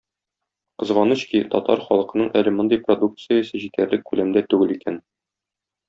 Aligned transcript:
Кызганыч 0.83 1.25
ки, 1.33 1.41
татар 1.51 1.83
халкының 1.89 2.31
әле 2.41 2.55
мондый 2.57 2.83
продукциясе 2.89 3.63
җитәрлек 3.67 4.07
күләмдә 4.11 4.45
түгел 4.55 4.79
икән. 4.79 5.03